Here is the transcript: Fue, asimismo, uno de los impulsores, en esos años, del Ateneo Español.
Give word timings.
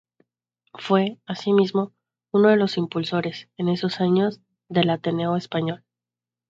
Fue, 0.73 1.19
asimismo, 1.27 1.93
uno 2.31 2.49
de 2.49 2.55
los 2.55 2.77
impulsores, 2.79 3.49
en 3.57 3.69
esos 3.69 4.01
años, 4.01 4.41
del 4.67 4.89
Ateneo 4.89 5.35
Español. 5.35 5.83